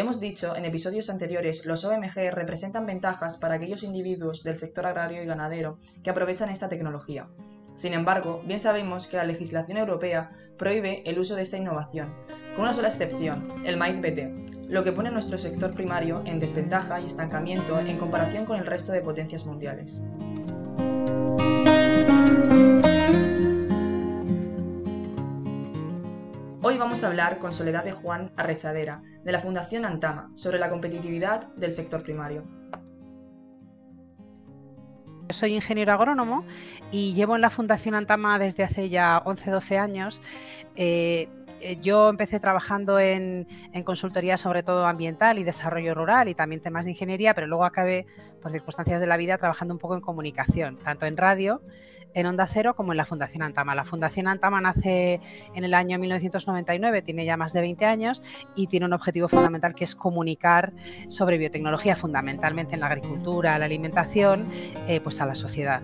[0.00, 5.22] hemos dicho en episodios anteriores, los OMG representan ventajas para aquellos individuos del sector agrario
[5.22, 7.28] y ganadero que aprovechan esta tecnología.
[7.74, 12.14] Sin embargo, bien sabemos que la legislación europea prohíbe el uso de esta innovación,
[12.54, 16.40] con una sola excepción, el maíz BT, lo que pone a nuestro sector primario en
[16.40, 20.02] desventaja y estancamiento en comparación con el resto de potencias mundiales.
[26.62, 30.68] Hoy vamos a hablar con Soledad de Juan Arrechadera, de la Fundación Antama, sobre la
[30.68, 32.44] competitividad del sector primario.
[35.30, 36.44] Soy ingeniero agrónomo
[36.92, 40.20] y llevo en la Fundación Antama desde hace ya 11-12 años.
[40.76, 41.30] Eh,
[41.80, 43.46] yo empecé trabajando en,
[43.84, 48.06] consultoría sobre todo ambiental y desarrollo rural y también temas de ingeniería, pero luego acabé,
[48.42, 51.62] por circunstancias de la vida, trabajando un poco en comunicación, tanto en radio,
[52.14, 53.74] en Onda Cero, como en la Fundación Antama.
[53.74, 55.20] La Fundación Antama nace
[55.54, 58.22] en el año 1999, tiene ya más de 20 años
[58.54, 60.72] y tiene un objetivo fundamental que es comunicar
[61.08, 64.50] sobre biotecnología, fundamentalmente en la agricultura, la alimentación,
[64.86, 65.82] eh, pues a la sociedad.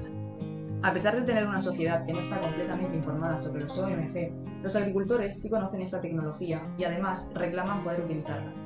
[0.83, 4.77] A pesar de tener una sociedad que no está completamente informada sobre los OMG, los
[4.77, 8.66] agricultores sí conocen esta tecnología y además reclaman poder utilizarla.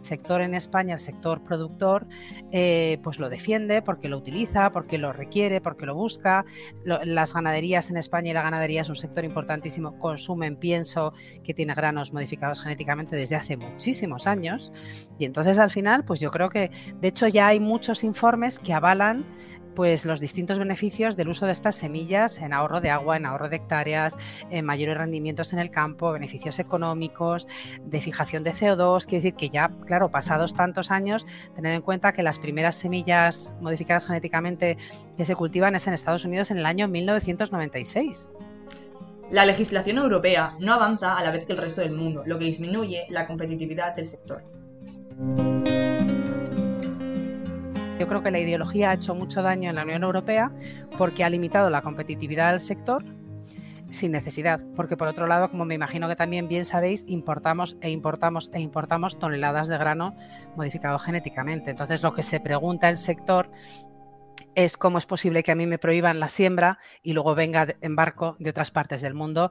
[0.00, 2.06] Sector en España, el sector productor,
[2.52, 6.44] eh, pues lo defiende porque lo utiliza, porque lo requiere, porque lo busca.
[6.84, 11.12] las ganaderías en España y la ganadería es un sector importantísimo, consumen pienso
[11.44, 14.72] que tiene granos modificados genéticamente desde hace muchísimos años.
[15.18, 18.72] Y entonces al final, pues yo creo que, de hecho ya hay muchos informes que
[18.72, 19.24] avalan
[19.74, 23.48] pues los distintos beneficios del uso de estas semillas en ahorro de agua, en ahorro
[23.48, 24.16] de hectáreas,
[24.50, 27.46] en mayores rendimientos en el campo, beneficios económicos,
[27.84, 29.06] de fijación de CO2.
[29.06, 33.54] Quiere decir que ya, claro, pasados tantos años, tened en cuenta que las primeras semillas
[33.60, 34.76] modificadas genéticamente
[35.16, 38.28] que se cultivan es en Estados Unidos en el año 1996.
[39.30, 42.46] La legislación europea no avanza a la vez que el resto del mundo, lo que
[42.46, 44.42] disminuye la competitividad del sector.
[48.00, 50.50] Yo creo que la ideología ha hecho mucho daño en la Unión Europea
[50.96, 53.04] porque ha limitado la competitividad del sector
[53.90, 57.90] sin necesidad, porque por otro lado, como me imagino que también bien sabéis, importamos e
[57.90, 60.16] importamos e importamos toneladas de grano
[60.56, 61.70] modificado genéticamente.
[61.70, 63.50] Entonces, lo que se pregunta el sector
[64.54, 67.96] es cómo es posible que a mí me prohíban la siembra y luego venga en
[67.96, 69.50] barco de otras partes del mundo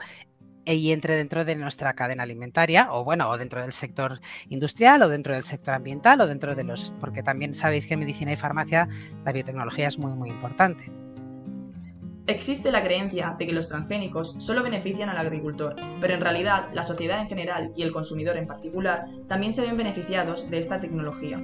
[0.76, 4.20] y entre dentro de nuestra cadena alimentaria o bueno, o dentro del sector
[4.50, 8.02] industrial o dentro del sector ambiental o dentro de los, porque también sabéis que en
[8.02, 8.88] medicina y farmacia
[9.26, 10.86] la biotecnología es muy muy importante.
[12.28, 16.84] Existe la creencia de que los transgénicos solo benefician al agricultor, pero en realidad la
[16.84, 21.42] sociedad en general y el consumidor en particular también se ven beneficiados de esta tecnología.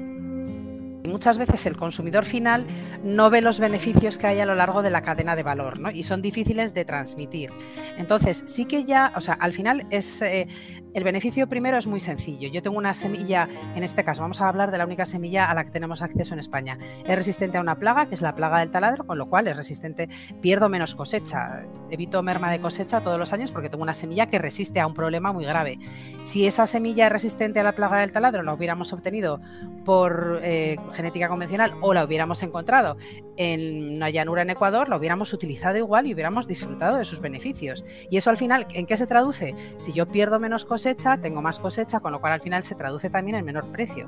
[1.08, 2.66] Muchas veces el consumidor final
[3.04, 5.92] no ve los beneficios que hay a lo largo de la cadena de valor ¿no?
[5.92, 7.52] y son difíciles de transmitir.
[7.98, 10.48] Entonces, sí que ya, o sea, al final es eh,
[10.96, 12.48] el beneficio primero es muy sencillo.
[12.48, 15.54] Yo tengo una semilla, en este caso vamos a hablar de la única semilla a
[15.54, 16.78] la que tenemos acceso en España.
[17.06, 19.58] Es resistente a una plaga, que es la plaga del taladro, con lo cual es
[19.58, 20.08] resistente,
[20.42, 24.40] pierdo menos cosecha, evito merma de cosecha todos los años porque tengo una semilla que
[24.40, 25.80] resiste a un problema muy grave.
[26.22, 29.42] Si esa semilla es resistente a la plaga del taladro, la hubiéramos obtenido
[29.84, 32.96] por eh, genética convencional o la hubiéramos encontrado
[33.36, 37.84] en una llanura en Ecuador, la hubiéramos utilizado igual y hubiéramos disfrutado de sus beneficios.
[38.10, 39.54] Y eso al final, ¿en qué se traduce?
[39.76, 43.10] Si yo pierdo menos cosecha, tengo más cosecha, con lo cual al final se traduce
[43.10, 44.08] también en menor precio.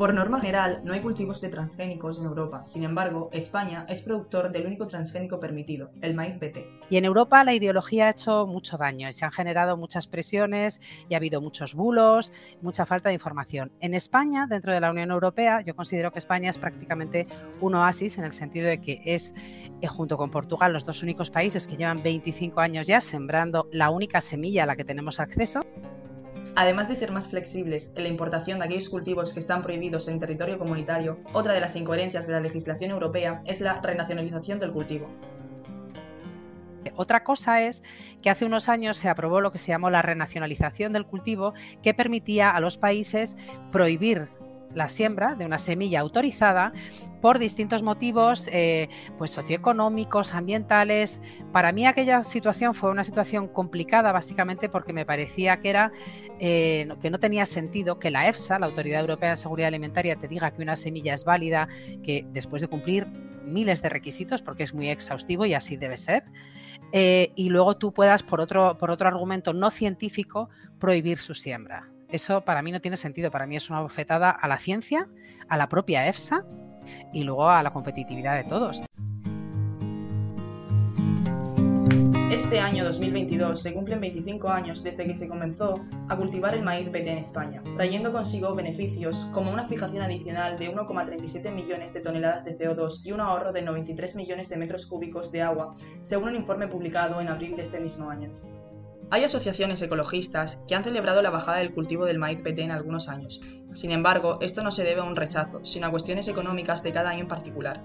[0.00, 2.64] Por norma general, no hay cultivos de transgénicos en Europa.
[2.64, 6.56] Sin embargo, España es productor del único transgénico permitido, el maíz BT.
[6.88, 10.80] Y en Europa la ideología ha hecho mucho daño y se han generado muchas presiones
[11.10, 13.72] y ha habido muchos bulos, mucha falta de información.
[13.80, 17.26] En España, dentro de la Unión Europea, yo considero que España es prácticamente
[17.60, 19.34] un oasis en el sentido de que es,
[19.82, 23.90] eh, junto con Portugal, los dos únicos países que llevan 25 años ya sembrando la
[23.90, 25.60] única semilla a la que tenemos acceso.
[26.56, 30.18] Además de ser más flexibles en la importación de aquellos cultivos que están prohibidos en
[30.18, 35.08] territorio comunitario, otra de las incoherencias de la legislación europea es la renacionalización del cultivo.
[36.96, 37.82] Otra cosa es
[38.22, 41.94] que hace unos años se aprobó lo que se llamó la renacionalización del cultivo, que
[41.94, 43.36] permitía a los países
[43.70, 44.28] prohibir
[44.74, 46.72] la siembra de una semilla autorizada
[47.20, 48.88] por distintos motivos eh,
[49.18, 51.20] pues socioeconómicos, ambientales.
[51.52, 55.92] Para mí aquella situación fue una situación complicada básicamente porque me parecía que era
[56.38, 60.28] eh, que no tenía sentido que la EFSA, la Autoridad Europea de Seguridad Alimentaria, te
[60.28, 61.68] diga que una semilla es válida,
[62.02, 63.06] que después de cumplir
[63.44, 66.24] miles de requisitos, porque es muy exhaustivo y así debe ser,
[66.92, 71.89] eh, y luego tú puedas, por otro, por otro argumento no científico, prohibir su siembra.
[72.12, 75.08] Eso para mí no tiene sentido, para mí es una bofetada a la ciencia,
[75.48, 76.44] a la propia EFSA
[77.12, 78.82] y luego a la competitividad de todos.
[82.32, 86.88] Este año 2022 se cumplen 25 años desde que se comenzó a cultivar el maíz
[86.88, 92.44] BT en España, trayendo consigo beneficios como una fijación adicional de 1,37 millones de toneladas
[92.44, 96.36] de CO2 y un ahorro de 93 millones de metros cúbicos de agua, según un
[96.36, 98.30] informe publicado en abril de este mismo año.
[99.12, 103.08] Hay asociaciones ecologistas que han celebrado la bajada del cultivo del maíz PT en algunos
[103.08, 103.40] años.
[103.72, 107.10] Sin embargo, esto no se debe a un rechazo, sino a cuestiones económicas de cada
[107.10, 107.82] año en particular.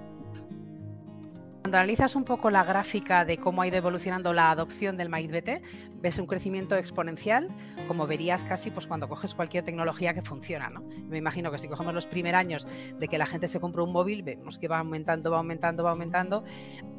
[1.63, 5.31] Cuando analizas un poco la gráfica de cómo ha ido evolucionando la adopción del maíz
[5.31, 5.63] BT,
[5.95, 7.49] ves un crecimiento exponencial,
[7.87, 10.69] como verías casi pues, cuando coges cualquier tecnología que funciona.
[10.69, 10.83] ¿no?
[11.07, 12.67] Me imagino que si cogemos los primeros años
[12.99, 15.89] de que la gente se compra un móvil, vemos que va aumentando, va aumentando, va
[15.89, 16.43] aumentando.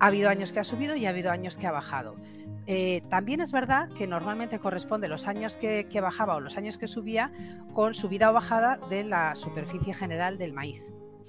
[0.01, 2.17] Ha habido años que ha subido y ha habido años que ha bajado.
[2.67, 6.89] Eh, también es verdad que normalmente corresponde los años que, bajaba o los años que
[6.89, 7.33] subía
[7.73, 10.83] con subida o bajada de la superficie general del maíz.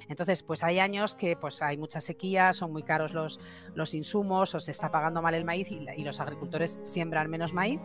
[0.09, 3.39] Entonces, pues hay años que pues hay mucha sequía, son muy caros los,
[3.73, 7.81] los insumos, o se está pagando mal el maíz y, los agricultores siembran menos maíz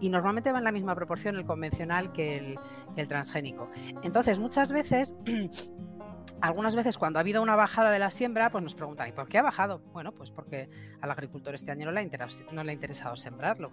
[0.00, 2.58] y normalmente va en la misma proporción el convencional que el,
[2.96, 3.70] el transgénico.
[4.02, 5.14] Entonces, muchas veces
[6.40, 9.28] algunas veces cuando ha habido una bajada de la siembra, pues nos preguntan, ¿y por
[9.28, 9.80] qué ha bajado?
[9.92, 10.70] Bueno, pues porque
[11.00, 13.70] al agricultor este año no le ha, no le ha interesado sembrarlo.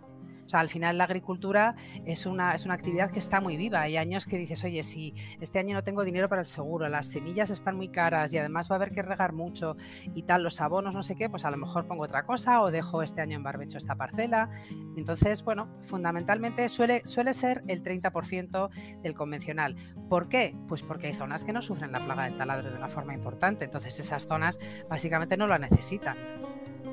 [0.47, 3.81] O sea, al final la agricultura es una, es una actividad que está muy viva.
[3.81, 7.07] Hay años que dices, oye, si este año no tengo dinero para el seguro, las
[7.07, 9.75] semillas están muy caras y además va a haber que regar mucho
[10.15, 12.71] y tal, los abonos, no sé qué, pues a lo mejor pongo otra cosa o
[12.71, 14.49] dejo este año en barbecho esta parcela.
[14.95, 18.69] Entonces, bueno, fundamentalmente suele, suele ser el 30%
[19.01, 19.75] del convencional.
[20.09, 20.55] ¿Por qué?
[20.69, 23.65] Pues porque hay zonas que no sufren la plaga del taladro de una forma importante.
[23.65, 24.59] Entonces esas zonas
[24.89, 26.15] básicamente no la necesitan.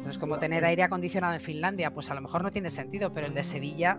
[0.09, 3.27] Es como tener aire acondicionado en Finlandia, pues a lo mejor no tiene sentido, pero
[3.27, 3.99] el de Sevilla...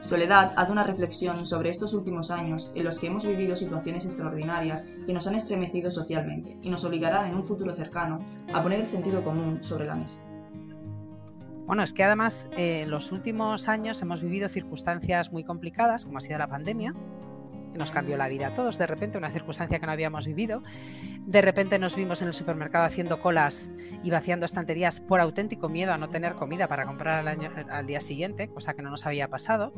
[0.00, 4.84] Soledad hace una reflexión sobre estos últimos años en los que hemos vivido situaciones extraordinarias
[5.06, 8.18] que nos han estremecido socialmente y nos obligarán en un futuro cercano
[8.52, 10.18] a poner el sentido común sobre la mesa.
[11.66, 16.18] Bueno, es que además eh, en los últimos años hemos vivido circunstancias muy complicadas, como
[16.18, 16.94] ha sido la pandemia,
[17.74, 18.78] nos cambió la vida a todos.
[18.78, 20.62] De repente, una circunstancia que no habíamos vivido.
[21.26, 23.70] De repente nos vimos en el supermercado haciendo colas
[24.02, 28.48] y vaciando estanterías por auténtico miedo a no tener comida para comprar al, día siguiente,
[28.48, 29.72] cosa que no nos había pasado.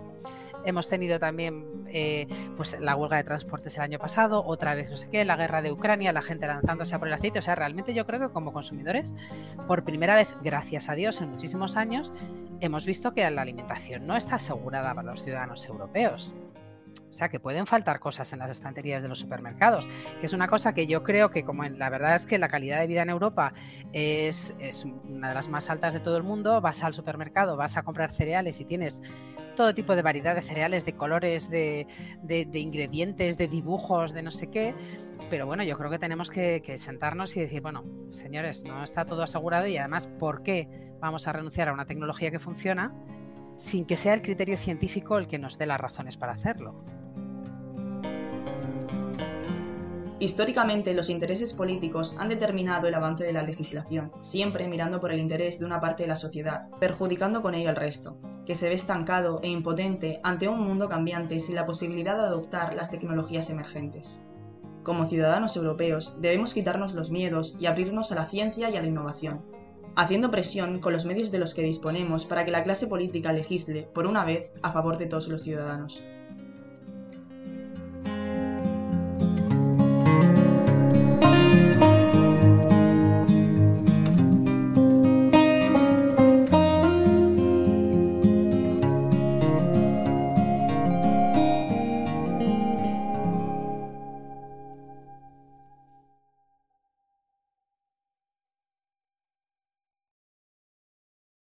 [0.64, 2.26] Hemos tenido también eh,
[2.56, 5.60] pues la huelga de transportes el año pasado, otra vez no sé qué, la guerra
[5.60, 7.38] de Ucrania, la gente lanzándose a por el aceite.
[7.38, 9.14] O sea, realmente yo creo que como consumidores,
[9.66, 12.12] por primera vez, gracias a Dios, en muchísimos años,
[12.60, 16.34] hemos visto que la alimentación no está asegurada para los ciudadanos europeos.
[17.14, 19.86] O sea, que pueden faltar cosas en las estanterías de los supermercados,
[20.18, 22.48] que es una cosa que yo creo que como en, la verdad es que la
[22.48, 23.52] calidad de vida en Europa
[23.92, 24.52] es,
[25.04, 28.12] una de las más altas de todo el mundo, vas al supermercado, vas a comprar
[28.12, 29.00] cereales y tienes
[29.54, 31.86] todo tipo de variedad de cereales, de colores, de,
[32.52, 34.74] ingredientes, de dibujos, de no sé qué.
[35.30, 39.06] Pero bueno, yo creo que tenemos que, que, sentarnos y decir, bueno, señores, no está
[39.06, 40.68] todo asegurado y además, ¿por qué
[41.00, 42.92] vamos a renunciar a una tecnología que funciona
[43.56, 46.74] sin que sea el criterio científico el que nos dé las razones para hacerlo?
[50.20, 55.18] Históricamente, los intereses políticos han determinado el avance de la legislación, siempre mirando por el
[55.18, 58.16] interés de una parte de la sociedad, perjudicando con ello al resto,
[58.46, 62.74] que se ve estancado e impotente ante un mundo cambiante sin la posibilidad de adoptar
[62.74, 64.26] las tecnologías emergentes.
[64.82, 68.86] Como ciudadanos europeos, debemos quitarnos los miedos y abrirnos a la ciencia y a la
[68.86, 69.44] innovación,
[69.96, 73.88] haciendo presión con los medios de los que disponemos para que la clase política legisle,
[73.92, 76.04] por una vez, a favor de todos los ciudadanos.